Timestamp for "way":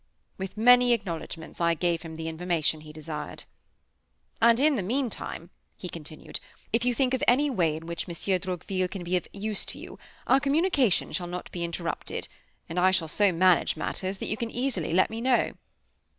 7.51-7.75